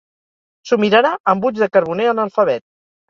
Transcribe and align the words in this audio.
S'ho 0.69 0.79
mirarà 0.83 1.11
amb 1.33 1.45
ulls 1.49 1.61
de 1.65 1.67
carboner 1.77 2.09
analfabet. 2.15 2.67